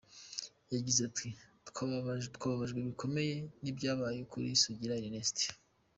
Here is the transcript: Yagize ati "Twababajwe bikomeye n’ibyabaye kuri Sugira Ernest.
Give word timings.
Yagize 0.73 0.99
ati 1.09 1.27
"Twababajwe 1.69 2.79
bikomeye 2.87 3.35
n’ibyabaye 3.61 4.19
kuri 4.31 4.47
Sugira 4.63 4.97
Ernest. 5.05 5.37